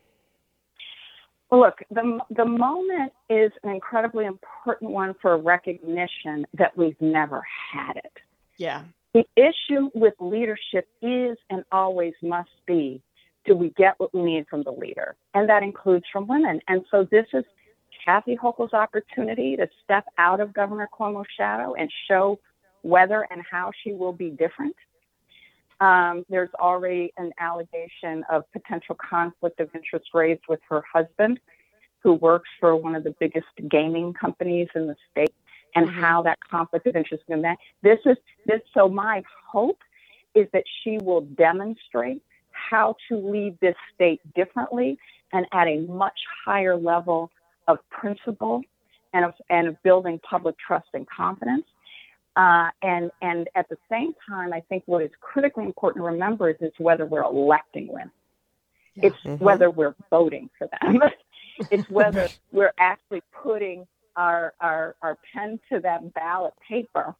Well, 1.51 1.61
look, 1.61 1.79
the, 1.91 2.19
the 2.31 2.45
moment 2.45 3.13
is 3.29 3.51
an 3.63 3.69
incredibly 3.69 4.25
important 4.25 4.91
one 4.91 5.13
for 5.21 5.37
recognition 5.37 6.45
that 6.55 6.75
we've 6.75 6.99
never 6.99 7.43
had 7.71 7.97
it. 7.97 8.11
Yeah. 8.57 8.83
The 9.15 9.23
issue 9.37 9.89
with 9.93 10.13
leadership 10.19 10.89
is 11.01 11.37
and 11.49 11.63
always 11.71 12.13
must 12.21 12.49
be 12.67 13.01
do 13.45 13.55
we 13.55 13.69
get 13.77 13.93
what 13.97 14.13
we 14.13 14.21
need 14.21 14.45
from 14.49 14.63
the 14.63 14.71
leader? 14.71 15.15
And 15.33 15.47
that 15.47 15.63
includes 15.63 16.03
from 16.11 16.27
women. 16.27 16.59
And 16.67 16.81
so 16.91 17.07
this 17.09 17.25
is 17.31 17.45
Kathy 18.03 18.35
Hochul's 18.35 18.73
opportunity 18.73 19.55
to 19.55 19.69
step 19.85 20.03
out 20.17 20.41
of 20.41 20.53
Governor 20.53 20.89
Cuomo's 20.93 21.27
shadow 21.37 21.75
and 21.75 21.89
show 22.09 22.41
whether 22.81 23.25
and 23.31 23.41
how 23.49 23.71
she 23.83 23.93
will 23.93 24.11
be 24.11 24.31
different. 24.31 24.75
Um, 25.79 26.25
there's 26.27 26.49
already 26.59 27.13
an 27.15 27.31
allegation 27.39 28.25
of 28.29 28.43
potential 28.51 28.97
conflict 29.09 29.61
of 29.61 29.69
interest 29.73 30.07
raised 30.13 30.43
with 30.49 30.59
her 30.67 30.83
husband, 30.91 31.39
who 32.03 32.15
works 32.15 32.49
for 32.59 32.75
one 32.75 32.95
of 32.95 33.05
the 33.05 33.15
biggest 33.17 33.47
gaming 33.69 34.11
companies 34.11 34.67
in 34.75 34.87
the 34.87 34.95
state 35.09 35.33
and 35.75 35.87
mm-hmm. 35.87 36.01
how 36.01 36.21
that 36.23 36.39
conflict 36.49 36.87
of 36.87 36.95
interest 36.95 37.23
and 37.27 37.43
that 37.43 37.57
this 37.83 37.99
is 38.05 38.17
this 38.45 38.61
so 38.73 38.87
my 38.87 39.23
hope 39.47 39.79
is 40.33 40.47
that 40.53 40.63
she 40.83 40.97
will 40.97 41.21
demonstrate 41.21 42.21
how 42.51 42.95
to 43.09 43.17
lead 43.17 43.57
this 43.61 43.75
state 43.93 44.21
differently 44.33 44.97
and 45.33 45.45
at 45.51 45.67
a 45.67 45.79
much 45.81 46.19
higher 46.45 46.75
level 46.75 47.31
of 47.67 47.77
principle 47.89 48.61
and 49.13 49.25
of, 49.25 49.33
and 49.49 49.67
of 49.67 49.81
building 49.83 50.19
public 50.19 50.55
trust 50.57 50.87
and 50.93 51.07
confidence. 51.09 51.65
Uh, 52.35 52.69
and 52.81 53.11
and 53.21 53.47
at 53.55 53.67
the 53.69 53.77
same 53.89 54.13
time, 54.27 54.51
I 54.51 54.59
think 54.59 54.83
what 54.87 55.01
is 55.01 55.11
critically 55.21 55.63
important 55.63 56.03
to 56.03 56.11
remember 56.11 56.49
is, 56.49 56.57
is 56.59 56.73
whether 56.77 57.05
we're 57.05 57.23
electing 57.23 57.87
them. 57.87 58.11
Yeah. 58.95 59.07
It's 59.07 59.15
mm-hmm. 59.25 59.43
whether 59.43 59.69
we're 59.69 59.95
voting 60.09 60.49
for 60.57 60.67
them. 60.67 60.99
it's 61.71 61.89
whether 61.89 62.27
we're 62.51 62.73
actually 62.77 63.21
putting 63.41 63.87
our, 64.15 64.53
our, 64.59 64.95
our 65.01 65.17
pen 65.33 65.59
to 65.71 65.79
that 65.81 66.13
ballot 66.13 66.53
paper 66.67 67.15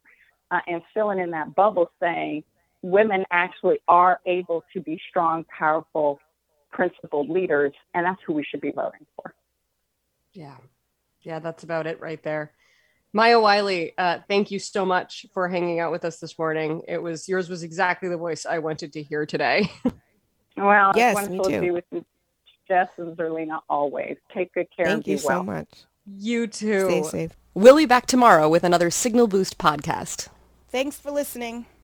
uh, 0.50 0.60
and 0.66 0.82
filling 0.94 1.18
in 1.18 1.30
that 1.30 1.54
bubble 1.54 1.90
saying 2.00 2.44
women 2.82 3.24
actually 3.30 3.78
are 3.88 4.20
able 4.26 4.64
to 4.72 4.80
be 4.80 5.00
strong, 5.08 5.44
powerful, 5.44 6.20
principled 6.70 7.28
leaders, 7.28 7.72
and 7.94 8.06
that's 8.06 8.20
who 8.26 8.32
we 8.32 8.44
should 8.44 8.60
be 8.60 8.70
voting 8.70 9.06
for. 9.16 9.34
Yeah. 10.32 10.56
Yeah, 11.22 11.40
that's 11.40 11.64
about 11.64 11.86
it 11.86 12.00
right 12.00 12.22
there. 12.22 12.52
Maya 13.12 13.40
Wiley, 13.40 13.94
uh, 13.96 14.18
thank 14.28 14.50
you 14.50 14.58
so 14.58 14.84
much 14.84 15.26
for 15.32 15.48
hanging 15.48 15.80
out 15.80 15.90
with 15.90 16.04
us 16.04 16.18
this 16.18 16.38
morning. 16.38 16.82
It 16.86 17.02
was 17.02 17.28
yours 17.28 17.48
was 17.48 17.62
exactly 17.62 18.08
the 18.08 18.16
voice 18.16 18.44
I 18.44 18.58
wanted 18.58 18.92
to 18.92 19.02
hear 19.02 19.24
today. 19.24 19.70
well, 20.56 20.92
yes, 20.94 21.16
it's 21.16 21.28
wonderful 21.28 21.50
to 21.50 21.60
be 21.60 21.70
with 21.70 21.84
you, 21.90 22.04
Jess 22.68 22.88
and 22.98 23.16
Zerlina 23.16 23.60
always. 23.70 24.16
Take 24.34 24.52
good 24.52 24.68
care. 24.76 24.86
Thank 24.86 25.06
you 25.06 25.18
well. 25.24 25.38
so 25.38 25.42
much. 25.42 25.68
You 26.06 26.46
too. 26.46 26.84
Stay 26.84 27.02
safe. 27.02 27.36
We'll 27.54 27.76
be 27.76 27.86
back 27.86 28.06
tomorrow 28.06 28.48
with 28.48 28.64
another 28.64 28.90
Signal 28.90 29.26
Boost 29.26 29.58
podcast. 29.58 30.28
Thanks 30.70 30.96
for 30.98 31.10
listening. 31.10 31.66